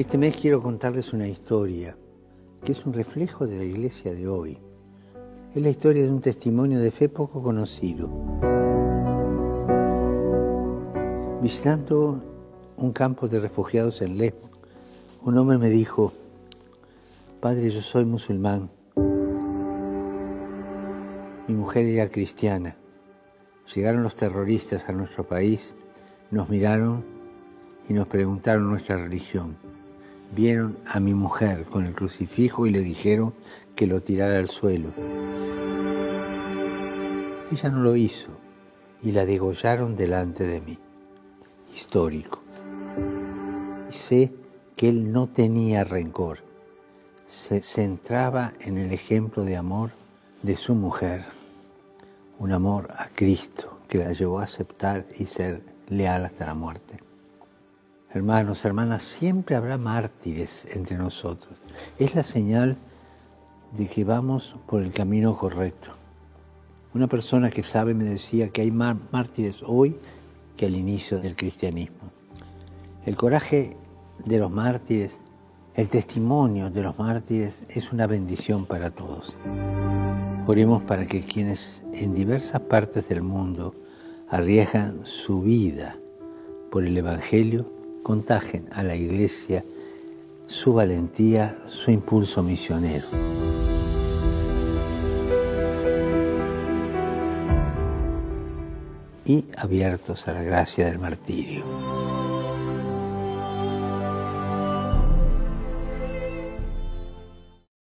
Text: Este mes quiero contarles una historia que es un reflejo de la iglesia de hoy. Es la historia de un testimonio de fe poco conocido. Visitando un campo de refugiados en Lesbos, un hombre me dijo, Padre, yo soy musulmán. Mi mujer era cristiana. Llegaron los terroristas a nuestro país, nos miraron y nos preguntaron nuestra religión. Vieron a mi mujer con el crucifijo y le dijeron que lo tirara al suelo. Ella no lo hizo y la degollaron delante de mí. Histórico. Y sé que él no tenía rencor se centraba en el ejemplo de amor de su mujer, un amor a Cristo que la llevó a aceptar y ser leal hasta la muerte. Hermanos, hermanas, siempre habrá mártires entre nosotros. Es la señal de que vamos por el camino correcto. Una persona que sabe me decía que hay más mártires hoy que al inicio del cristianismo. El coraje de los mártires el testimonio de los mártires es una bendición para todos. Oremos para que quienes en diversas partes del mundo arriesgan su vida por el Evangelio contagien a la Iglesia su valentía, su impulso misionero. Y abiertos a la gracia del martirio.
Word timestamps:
Este 0.00 0.16
mes 0.16 0.34
quiero 0.34 0.62
contarles 0.62 1.12
una 1.12 1.28
historia 1.28 1.94
que 2.64 2.72
es 2.72 2.86
un 2.86 2.94
reflejo 2.94 3.46
de 3.46 3.58
la 3.58 3.64
iglesia 3.64 4.14
de 4.14 4.28
hoy. 4.28 4.56
Es 5.54 5.60
la 5.60 5.68
historia 5.68 6.04
de 6.04 6.10
un 6.10 6.22
testimonio 6.22 6.80
de 6.80 6.90
fe 6.90 7.10
poco 7.10 7.42
conocido. 7.42 8.08
Visitando 11.42 12.18
un 12.78 12.92
campo 12.94 13.28
de 13.28 13.40
refugiados 13.40 14.00
en 14.00 14.16
Lesbos, 14.16 14.50
un 15.20 15.36
hombre 15.36 15.58
me 15.58 15.68
dijo, 15.68 16.14
Padre, 17.38 17.68
yo 17.68 17.82
soy 17.82 18.06
musulmán. 18.06 18.70
Mi 21.46 21.54
mujer 21.54 21.84
era 21.84 22.08
cristiana. 22.08 22.74
Llegaron 23.74 24.02
los 24.02 24.16
terroristas 24.16 24.88
a 24.88 24.92
nuestro 24.92 25.28
país, 25.28 25.74
nos 26.30 26.48
miraron 26.48 27.04
y 27.86 27.92
nos 27.92 28.06
preguntaron 28.06 28.66
nuestra 28.70 28.96
religión. 28.96 29.69
Vieron 30.32 30.78
a 30.86 31.00
mi 31.00 31.14
mujer 31.14 31.64
con 31.64 31.86
el 31.86 31.94
crucifijo 31.94 32.66
y 32.66 32.70
le 32.70 32.80
dijeron 32.80 33.34
que 33.74 33.86
lo 33.86 34.00
tirara 34.00 34.38
al 34.38 34.48
suelo. 34.48 34.92
Ella 37.50 37.68
no 37.70 37.82
lo 37.82 37.96
hizo 37.96 38.30
y 39.02 39.12
la 39.12 39.26
degollaron 39.26 39.96
delante 39.96 40.44
de 40.44 40.60
mí. 40.60 40.78
Histórico. 41.74 42.42
Y 43.88 43.92
sé 43.92 44.32
que 44.76 44.88
él 44.88 45.12
no 45.12 45.28
tenía 45.28 45.84
rencor 45.84 46.50
se 47.30 47.62
centraba 47.62 48.52
en 48.58 48.76
el 48.76 48.92
ejemplo 48.92 49.44
de 49.44 49.56
amor 49.56 49.92
de 50.42 50.56
su 50.56 50.74
mujer, 50.74 51.24
un 52.40 52.50
amor 52.50 52.88
a 52.90 53.06
Cristo 53.06 53.78
que 53.88 53.98
la 53.98 54.12
llevó 54.12 54.40
a 54.40 54.44
aceptar 54.44 55.04
y 55.16 55.26
ser 55.26 55.62
leal 55.88 56.24
hasta 56.24 56.46
la 56.46 56.54
muerte. 56.54 56.98
Hermanos, 58.12 58.64
hermanas, 58.64 59.02
siempre 59.02 59.56
habrá 59.56 59.78
mártires 59.78 60.66
entre 60.74 60.96
nosotros. 60.96 61.54
Es 61.98 62.14
la 62.14 62.24
señal 62.24 62.76
de 63.76 63.86
que 63.86 64.04
vamos 64.04 64.56
por 64.66 64.82
el 64.82 64.92
camino 64.92 65.36
correcto. 65.36 65.92
Una 66.92 67.06
persona 67.06 67.50
que 67.50 67.62
sabe 67.62 67.94
me 67.94 68.04
decía 68.04 68.48
que 68.48 68.62
hay 68.62 68.70
más 68.70 68.96
mártires 69.12 69.62
hoy 69.64 69.96
que 70.56 70.66
al 70.66 70.74
inicio 70.74 71.20
del 71.20 71.36
cristianismo. 71.36 72.10
El 73.06 73.16
coraje 73.16 73.76
de 74.24 74.38
los 74.38 74.50
mártires 74.50 75.22
el 75.76 75.88
testimonio 75.88 76.68
de 76.68 76.82
los 76.82 76.98
mártires 76.98 77.64
es 77.68 77.92
una 77.92 78.08
bendición 78.08 78.66
para 78.66 78.90
todos. 78.90 79.36
Oremos 80.48 80.82
para 80.82 81.06
que 81.06 81.22
quienes 81.22 81.84
en 81.94 82.12
diversas 82.12 82.60
partes 82.62 83.08
del 83.08 83.22
mundo 83.22 83.74
arriesgan 84.28 85.06
su 85.06 85.42
vida 85.42 85.96
por 86.72 86.84
el 86.84 86.96
Evangelio 86.96 87.70
contagien 88.02 88.68
a 88.72 88.82
la 88.82 88.96
Iglesia 88.96 89.64
su 90.46 90.74
valentía, 90.74 91.54
su 91.68 91.90
impulso 91.90 92.42
misionero. 92.42 93.06
Y 99.24 99.46
abiertos 99.56 100.26
a 100.26 100.32
la 100.32 100.42
gracia 100.42 100.86
del 100.86 100.98
martirio. 100.98 102.39